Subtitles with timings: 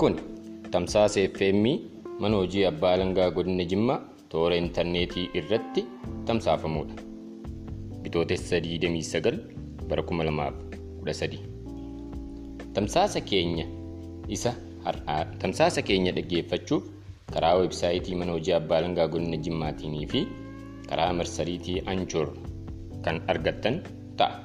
[0.00, 0.14] Kun
[0.72, 1.64] tamsaasa FM
[2.20, 3.98] mana hojii abbaa alangaa godina Jimmaa
[4.32, 5.84] toora intarneetii irratti
[6.26, 6.94] tamsaafamudha.
[8.02, 9.38] Bitootessa 29
[9.88, 11.38] bara 2013.
[12.72, 13.66] Tamsaasa keenya
[14.28, 14.52] isa
[14.84, 16.84] har'aa tamsaasa keenya dhaggeeffachuuf
[17.32, 20.26] karaa websaayitii mana hojii abbaa alangaa godina Jimmaatiin fi
[20.88, 22.28] karaa marsariitii Anchoor
[23.04, 23.82] kan argattan
[24.16, 24.38] ta'a.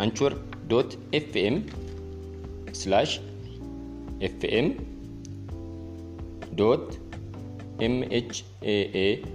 [0.04, 1.56] anchor.fm
[4.32, 4.68] fm
[6.60, 8.30] mhaa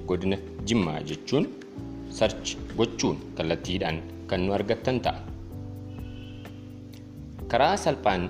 [0.08, 0.36] godina
[0.68, 1.44] jimmaa jechuun
[2.18, 3.98] sarch gochuun kallattiidhaan
[4.30, 5.20] kan nu argattan ta'a.
[7.50, 8.22] Karaa salphaan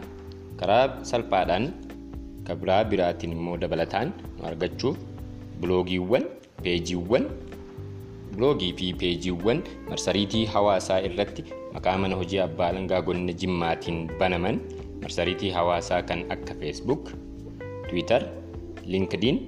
[0.61, 1.65] karaa salphaadhaan
[2.57, 4.13] karaa biraatiin immoo dabalataan
[4.49, 4.97] argachuuf
[5.61, 6.25] biloogiiwwan,
[6.63, 7.25] peejiiwwan,
[8.35, 14.61] biloogii fi peejiiwwan marsariitii hawaasaa irratti maqaa mana hojii abbaa alangaa godina jimmaatiin banaman
[15.03, 17.11] marsariitii hawaasaa kan akka feesbuuk,
[17.89, 18.23] tiwiitar,
[18.87, 19.39] linkdiin,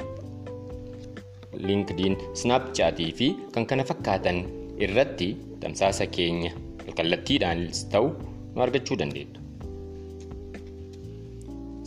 [1.68, 4.44] linkdiin, snaapchaatii fi kan kana fakkaatan
[4.78, 6.52] irratti tamsaasa keenya
[6.96, 8.08] kallattiidhaanis ta'u
[8.54, 9.40] nu argachuu dandeettu.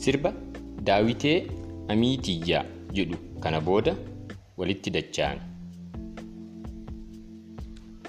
[0.03, 0.31] Sirba
[0.87, 1.37] daawitee
[1.93, 2.63] amiitiyyaa
[2.97, 3.93] jedhu kana booda
[4.57, 5.39] walitti dacha'an.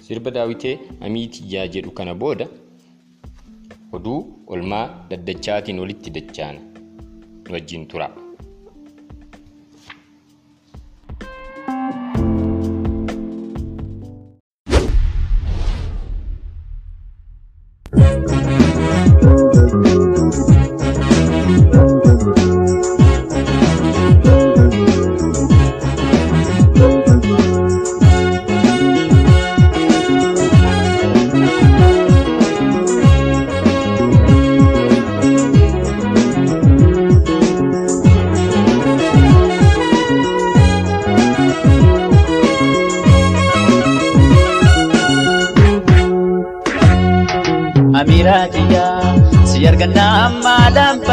[0.06, 0.74] Sirba daawitee
[1.08, 2.46] amiitiyyaa jedhu kana booda
[3.98, 4.20] oduu
[4.56, 6.56] olmaa daddachaatiin walitti dacha'an
[7.52, 8.08] wajjin tura.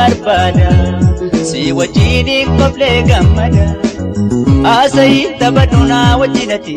[0.04, 0.70] Barbaada
[1.50, 3.66] si wajjin qoflee gammada
[4.66, 6.76] haasa'ii taphadhuunaa wajjinati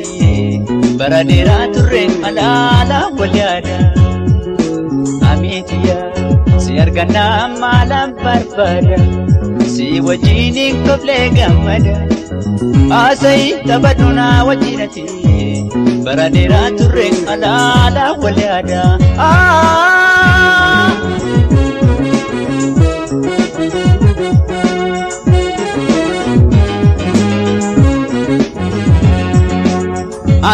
[1.00, 3.76] bara dheeraa turre alaala wal yaada.
[5.30, 6.06] Amiitiyaa
[6.66, 8.98] si argannaa maalaan barbaada
[9.74, 11.96] si wajjin qoflee gammada
[12.94, 15.04] haasa'ii taphadhuunaa wajjinati.
[16.06, 18.82] bara dheeraa turre alaala wal yaada.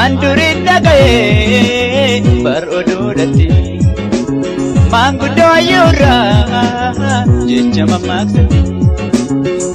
[0.01, 3.49] Andurin dhaga'ee bar oduudhatti
[4.95, 7.19] maanguddoo ayyuurraa
[7.51, 8.61] jecha mammaaksatte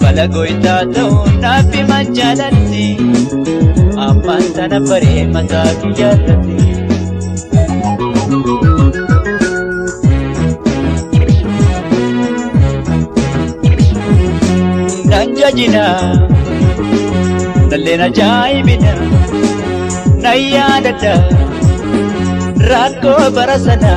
[0.02, 2.86] falagoo itaa ta'uu naaf himan jaalatti.
[4.08, 6.56] ammaan tana baree mataa kiyyaarratti.
[15.12, 15.86] Nan jajina,
[17.72, 18.92] dhalleen ajaa'ibina,
[20.24, 21.14] nan yaadadha,
[22.72, 23.94] rakkoo bara sana,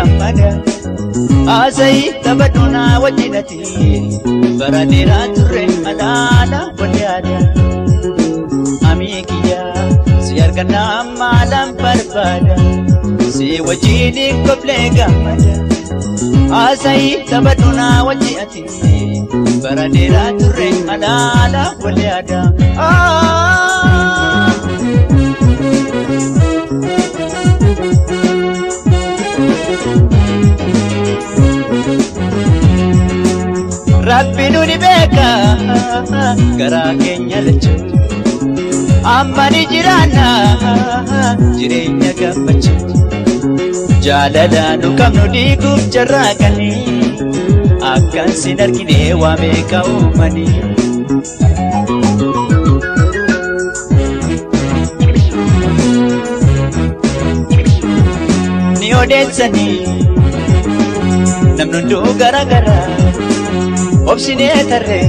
[0.00, 0.50] gammada
[1.50, 3.58] Haasa'ii taphadhu naa wajjinati
[4.60, 5.62] bara dheeraa turre
[5.92, 7.42] alaala walii aadaa.
[8.90, 9.84] Amii kiyyaa
[10.26, 12.56] si argannaa maalaan barbaada
[13.36, 15.54] si wajjin koflee gammada.
[16.54, 18.64] Haasa'ii taphadhu naa wajjinati
[19.66, 22.46] bara dheeraa turre alaala walii aadaa.
[34.10, 35.28] Rabbi nuni beeka
[36.60, 37.78] garaa keenya lachuu
[39.14, 40.26] amma ni jiraanna
[41.58, 42.78] jireenya gammachuu
[44.06, 46.80] jaalala nu qabnu diiguuf jarraaqanii
[47.94, 50.52] akkan sin argine waa meeqa uumanii.
[58.80, 59.78] Ni odeessanii
[61.56, 63.09] namni hunduu garaagaraa.
[64.06, 65.08] Obsinee tarree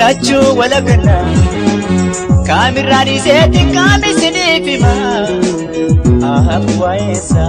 [0.00, 1.16] lachuu walabdanna
[2.48, 4.94] kaamirraan iseetti kaamisiniif hima
[6.34, 7.44] ahabu waa'eessa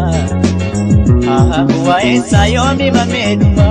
[1.37, 3.67] ahabu waa'eessa yoomi mameedhuma.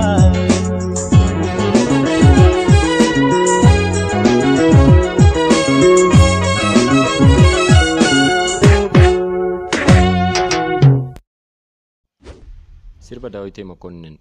[13.07, 14.15] Sirba daawwitee Mokonnin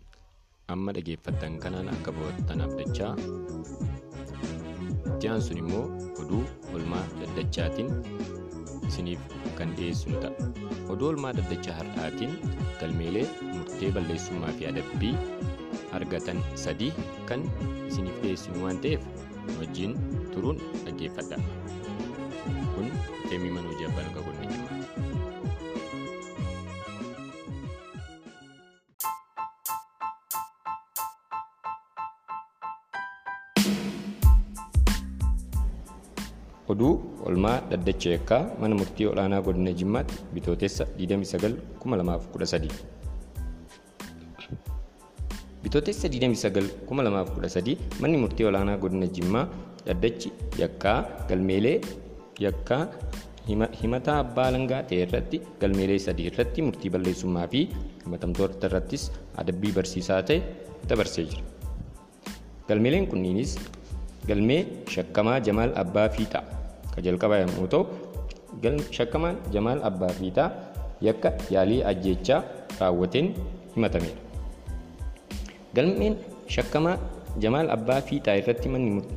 [0.75, 3.13] amma dhageeffattan kanaan akka bohattanaaf dachaa?
[5.11, 5.85] Itti aansun immoo
[6.23, 6.43] oduu
[6.77, 7.91] olmaa daddachaatiin
[8.89, 9.21] isiniif
[9.59, 10.49] kan dhiyeessinu ta'a.
[10.93, 12.33] Oduu olmaa daddachaa har'aatiin
[12.81, 15.15] galmeelee murtee balleessummaa fi adabbii
[15.99, 16.93] argatan sadii
[17.31, 17.47] kan
[17.89, 19.03] isiniif dhiyeessinu waan ta'eef
[19.61, 19.93] wajjin
[20.35, 21.39] turuun dhaggeeffadha
[22.75, 22.91] kun
[23.29, 24.11] teemii mana hojii abbaan
[36.73, 36.93] oduu
[37.29, 42.71] olmaa dhaddacha yakkaa mana murtii olaanaa godina jimmaatti bitootessa 29,2013
[45.63, 49.47] bitootessa 29,2013 manni murtii olaanaa godina jimmaa
[49.87, 50.33] dhaddachi
[50.63, 50.99] yakkaa
[51.29, 51.79] galmeelee
[52.47, 52.83] yakkaa
[53.83, 57.61] himataa abbaa langaa ta'e irratti galmeelee sadii irratti murtii balleessummaa fi
[58.05, 59.05] himatamtoota irrattis
[59.43, 60.39] adabbii barsiisaa ta'e
[60.91, 61.43] dabarsee jira.
[62.69, 63.53] Galmeeleen kunniinis
[64.29, 64.61] galmee
[64.95, 66.45] shakkamaa jamaal abbaa fiixaa
[66.95, 67.83] ka jalqabaa yommuu ta'u
[68.97, 70.49] shakkamaan jamaal abbaa fiixaa
[71.09, 72.41] yakka yaalii ajjeechaa
[72.81, 73.29] raawwateen
[73.75, 74.21] himatameera.
[75.77, 76.15] galmeen
[76.55, 76.97] shakkamaa
[77.45, 78.69] jamaal abbaa fiixaa irratti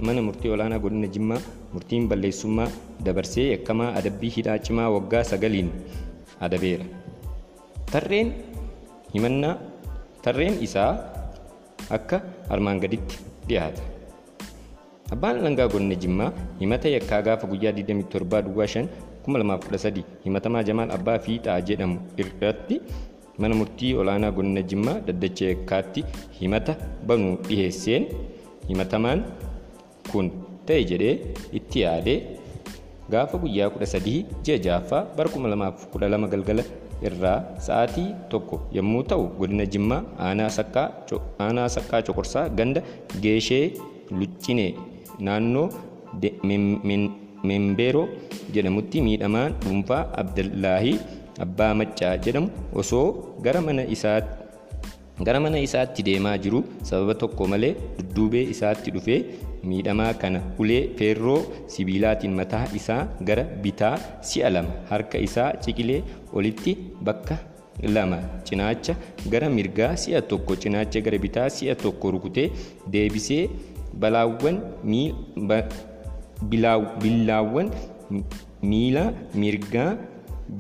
[0.08, 1.42] mana murtii olaanaa godina jimmaa
[1.74, 2.70] murtiin balleessummaa
[3.06, 5.70] dabarsee yakkamaa adabbii hidhaa cimaa waggaa sagaliin
[6.48, 6.86] adabeera.
[7.92, 8.34] tarreen
[9.14, 9.56] himannaa
[10.26, 10.92] tarreen isaa
[11.98, 12.18] akka
[12.56, 13.16] armaan gaditti
[13.48, 13.82] dhiyaata.
[15.10, 18.88] Abbaan langaa godina Jimmaa himata yakkaa gaafa guyyaa 27 duwwaa 5
[19.28, 22.82] 2013 himatamaa Jamaal Abbaa Fiixaa jedhamu irratti
[23.42, 26.04] mana murtii olaanaa godina Jimmaa dhaddacha yakkaatti
[26.42, 26.76] himata
[27.08, 28.06] banuu dhiheesseen.
[28.70, 29.24] Himatamaan
[30.12, 30.30] kun
[30.68, 31.16] ta'e jedhee
[31.60, 32.18] itti yaadee
[33.14, 34.14] gaafa guyyaa 13
[34.46, 36.64] ji'a jaaffaa bara 2012 galgala
[37.10, 37.38] irraa
[37.68, 40.50] sa'aatii tokko yommuu ta'u godina Jimmaa aanaa
[41.78, 42.82] saqqaa coqorsaa ganda
[43.26, 43.66] geeshee
[44.20, 44.70] luccinee
[45.28, 45.68] naannoo
[47.50, 48.08] membeeroo
[48.56, 50.98] jedhamutti miidhamaan dhuunfaa abdallaahii
[51.46, 52.50] abbaa maccaa jedhamu
[52.84, 53.06] osoo
[53.46, 53.62] gara
[55.46, 56.60] mana isaatti deemaa jiru
[56.90, 59.20] sababa tokko malee dudduubee isaatti dhufee
[59.70, 61.40] miidhamaa kana ulee feerroo
[61.76, 63.96] sibiilaatiin mataa isaa gara bitaa
[64.32, 66.02] si'a lama harka isaa ciqilee
[66.42, 66.74] olitti
[67.10, 67.38] bakka
[67.96, 68.94] lama cinaacha
[69.34, 72.48] gara mirgaa si'a tokko cinaacha gara bitaa si'a tokko rukutee
[72.94, 73.44] deebisee
[74.02, 74.58] balaawwan
[77.02, 77.68] billaawwan
[78.70, 79.04] miila
[79.42, 79.92] mirgaa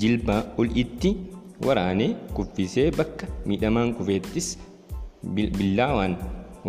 [0.01, 1.11] jilbaa ol itti
[1.67, 4.47] waraanee kuffisee bakka miidhamaan kufeettis
[5.57, 6.15] billaawaan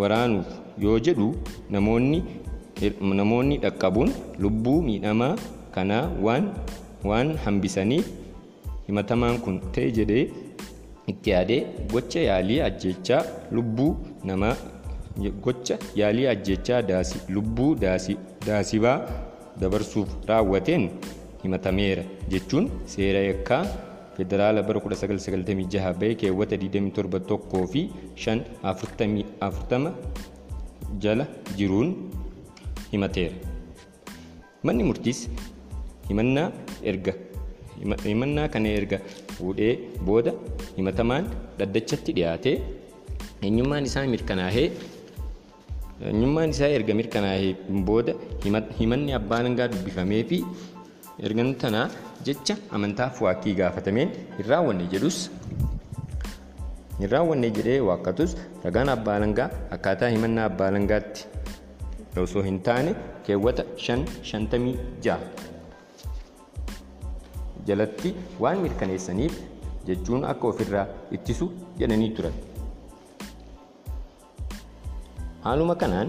[0.01, 0.49] waraanuuf
[0.85, 1.29] yoo jedhu
[1.77, 2.21] namoonni
[3.21, 4.11] namoonni dhaqqabuun
[4.45, 5.35] lubbuu miidhamaa
[5.77, 6.45] kanaa waan
[7.11, 8.07] waan hambisaniif
[8.89, 10.25] himatamaan kun ta'e jedhee
[11.13, 11.61] itti yaadee
[11.93, 13.23] gocha yaalii ajjechaa
[13.57, 13.93] lubbuu
[14.31, 14.55] namaa
[15.45, 16.83] gocha yaalii ajjechaa
[17.29, 18.99] lubbuu daasi daasibaa
[19.61, 20.91] dabarsuuf raawwateen
[21.43, 22.03] himatameera
[22.33, 23.63] jechuun seera yakkaa
[24.17, 27.83] federaala bara 1996 bahee keewwata 27 tokkoo fi
[28.17, 29.93] 5 40
[31.03, 31.27] jala
[31.59, 31.91] jiruun
[32.93, 33.35] himateera.
[34.63, 35.21] Manni murtiis
[36.09, 36.49] himannaa
[36.93, 37.13] erga
[38.05, 38.99] himannaa kana erga
[39.37, 39.75] fuudhee
[40.07, 40.33] booda
[40.77, 41.25] himatamaan
[41.59, 42.57] dhaddachatti dhiyaatee
[43.49, 44.67] eenyummaan isaa mirkanaa'ee
[46.09, 47.53] eenyummaan isaa erga mirkanaa'ee
[47.89, 48.13] booda
[48.79, 50.39] himanni abbaa alangaa dubbifamee fi
[51.29, 51.87] erga tanaa
[52.29, 55.19] jecha amantaa waakkii gaafatameen hin raawwanne jedhus
[57.01, 58.33] hin raawwanne jedhee waakkatus
[58.65, 61.29] ragaan abbaa alangaa akkaataa himannaa abbaa alangaatti
[62.27, 62.95] osoo hin taane
[63.29, 64.77] keewwata shan shantamii
[65.07, 65.19] ja'a
[67.71, 68.15] jalatti
[68.45, 69.35] waan mirkaneessaniif
[69.91, 70.87] jechuun akka ofirraa
[71.19, 71.51] ittisu
[71.83, 72.33] jedhanii turan.
[75.45, 76.09] Haaluma kanaan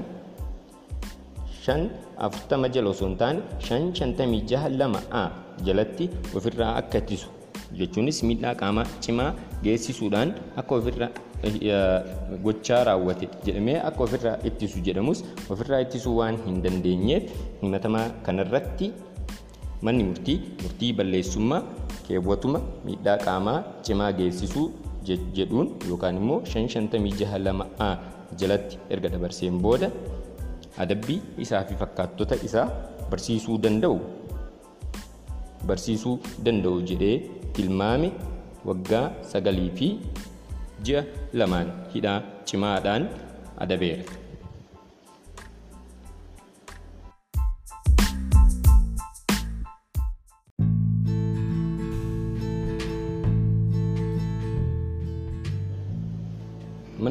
[1.64, 1.82] shan
[2.28, 5.22] afurtama jala osoo hin taane shan shantamii jaha lama a
[5.68, 6.06] jalatti
[6.40, 7.28] ofirraa akka ittisu
[7.80, 9.30] jechuunis miidhaa qaamaa cimaa
[9.68, 10.30] geessisuudhaan
[10.62, 11.10] akka ofirraa
[12.46, 15.20] gochaa raawwate jedhamee akka ofirraa ittisu jedhamus.
[15.54, 17.24] Ofirraa ittisuu waan hin dandeenyeef
[17.62, 18.92] himatamaa kanarratti
[19.88, 21.62] manni murtii murtii balleessummaa
[22.08, 24.68] keewwatuma miidhaa qaamaa cimaa geessisuu
[25.38, 27.90] jedhuun yookaan immoo shan shantamii jaha lama a
[28.40, 29.90] jalatti erga dabarseen booda
[30.84, 32.68] adabbii isaa fi fakkaattota isaa
[33.12, 33.98] barsiisuu danda'u
[35.70, 37.18] barsiisuu danda'u jedhee
[37.58, 38.10] tilmaame
[38.70, 39.90] waggaa sagalii fi
[40.86, 41.04] ji'a
[41.40, 42.20] lamaan hidhaa
[42.50, 43.04] cimaadhaan
[43.64, 44.21] adabeera.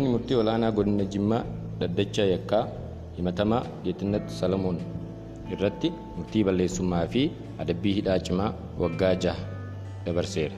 [0.01, 1.41] Manni murtii olaanaa godina jimmaa
[1.81, 2.61] dhaddacha yakkaa
[3.17, 4.79] himatamaa geetinnat salamoon
[5.55, 7.23] irratti murtii balleessummaa fi
[7.65, 8.49] adabbii hidhaa cimaa
[8.83, 9.43] waggaa jaha
[10.07, 10.57] dabarseera.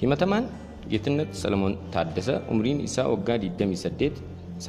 [0.00, 0.44] himatamaan
[0.90, 4.10] geetinnat salamoon taaddasa umriin isaa waggaa 28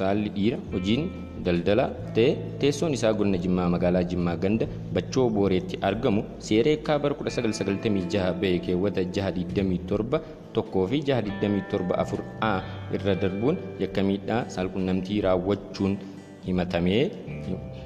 [0.00, 1.02] saalli dhiira hojiin
[1.46, 2.28] daldalaa ta'e
[2.60, 8.58] teessoon isaa godina jimmaa magaalaa jimmaa ganda bachoo booreetti argamu seera yakkaa bara 1996 ba'e
[8.66, 10.20] keewwata 627
[10.56, 12.20] tokkoo fi 627 afur
[12.50, 12.52] a
[12.98, 15.94] irra darbuun yakka miidhaa saalqunnamtii raawwachuun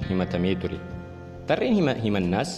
[0.09, 0.79] himatamee ture.
[1.47, 1.75] Tarreen
[2.05, 2.51] himannaas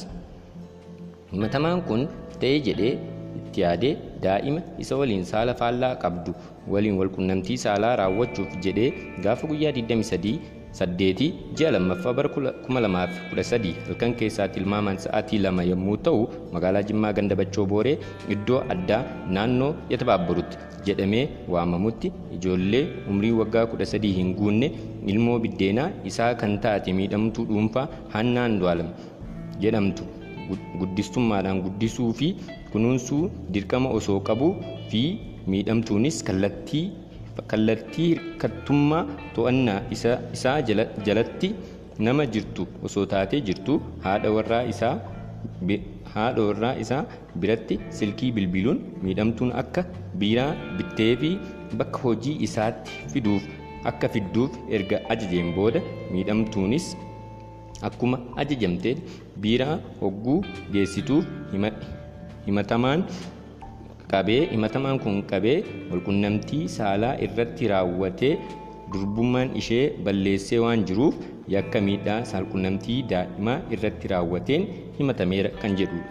[1.33, 2.01] himatamaan kun
[2.39, 2.93] ta'ee jedhee
[3.39, 3.91] itti yaadee
[4.23, 6.31] daa'ima isa waliin saala faallaa qabdu
[6.73, 8.89] waliin walqunnamtii saalaa raawwachuuf jedhee
[9.25, 10.33] gaafa guyyaa 23
[10.79, 16.21] saddeetii ji'a lammaffaa bara 2013 halkan keessaa tilmaamaan sa'aatii lama yommuu ta'u
[16.53, 17.97] magaalaa Jimmaa ganda Bachoo Booree
[18.35, 19.01] iddoo addaa
[19.37, 21.25] naannoo Yatabaabbarutti jedhamee
[21.55, 24.71] waamamutti ijoollee umrii waggaa 13 hin guunne
[25.13, 28.89] ilmoo biddeenaa isaa kan taate miidhamtuu dhuunfaa Hannaan Du'aalam
[29.65, 30.03] jedhamtu
[30.79, 32.29] guddistummaadhaan guddisuu fi
[32.71, 33.21] kunuunsuu
[33.53, 34.51] dirqama osoo qabuu
[34.91, 35.03] fi
[35.53, 36.83] miidhamtuunis kallattii
[37.51, 39.03] kallattii hirkattummaa
[39.35, 40.57] to'annaa isaa
[41.07, 41.49] jalatti
[42.07, 43.73] nama jirtu osoo taatee jirtu
[44.05, 44.93] haadha warraa isaa
[46.13, 47.01] haadha warraa isaa
[47.43, 49.83] biratti silkii bilbiluun miidhamtuun akka
[50.23, 51.31] biiraa bittee fi
[51.81, 53.43] bakka hojii isaatti fiduuf
[53.91, 55.81] akka fidduuf erga ajajeen booda
[56.15, 56.87] miidhamtuunis
[57.89, 58.95] akkuma ajajamtee
[59.45, 60.39] biiraa hogguu
[60.73, 61.25] geessituuf
[62.47, 63.03] himatamaan
[64.13, 65.57] qabee himatamaan kun qabee
[65.91, 68.33] walqunnamtii saalaa irratti raawwatee
[68.93, 71.15] durbummaan ishee balleessee waan jiruuf
[71.55, 74.63] yakka miidhaa saalqunnamtii daa'imaa irratti raawwateen
[74.99, 76.09] himatameera kan jedhudha.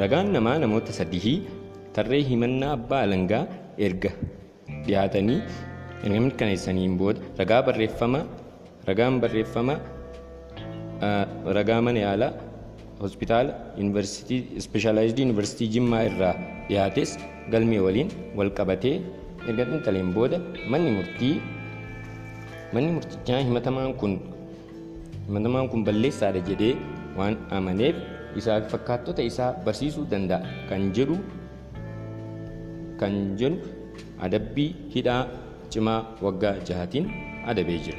[0.00, 1.36] Ragaan namaa namoota sadii
[1.96, 3.44] tarree himannaa abbaa alangaa
[3.88, 4.10] erga
[4.86, 5.40] dhiyaatanii
[6.04, 8.20] erga mirkaneessaniin booda ragaa barreeffama
[8.88, 9.74] ragaan barreeffama
[11.58, 12.32] ragaa mana yaalaa
[13.02, 13.52] hospitaala
[14.60, 16.34] ispeeshaalaayizidii yuunivarsiitii jimmaa irraa
[16.68, 17.10] dhiyaates
[17.52, 18.94] galmee waliin wal qabatee
[19.48, 20.38] erga xinxaleen booda
[20.74, 21.34] manni murtii
[22.74, 23.92] manni murtichaa himatamaan
[25.72, 26.74] kun balleessaadha jedhee
[27.18, 27.96] waan amaneef
[28.42, 31.16] isaa fi fakkaattota isaa barsiisuu danda'a kan jedhu
[33.02, 33.56] kan jedhu
[34.26, 35.22] adabbii hidhaa
[35.76, 37.06] cimaa waggaa jahatiin
[37.52, 37.98] adabee jira.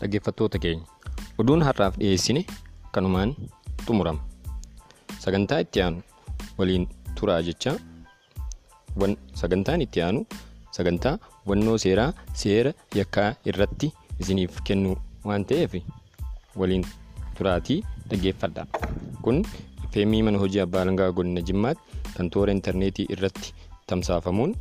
[0.00, 0.84] Dhaggeeffattoota keenya.
[1.38, 2.42] Oduun har'aaf dhiyeessine
[2.92, 3.34] kanumaan
[3.86, 4.20] xumurama
[5.24, 6.02] sagantaa itti aanu
[6.58, 6.86] waliin
[7.20, 7.72] turaa jecha
[9.40, 10.26] sagantaan itti aanu
[10.76, 11.14] sagantaa
[11.44, 15.74] hubannoo seeraa seera yakkaa irratti isiniif kennu waan ta'eef
[16.60, 16.84] waliin
[17.38, 17.80] turaatii
[18.10, 18.66] dhaggeeffadha.
[19.24, 19.44] Kun
[19.92, 21.82] feemii mana hojii abbaa alangaa godina jimmaatti
[22.16, 23.54] kan toora intarneetii irratti
[23.86, 24.56] tamsaafamuun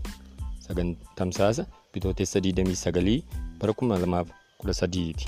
[1.15, 3.23] tamsaasa bitootessa 29
[3.59, 3.73] bara
[4.59, 5.25] kudha sadiiti.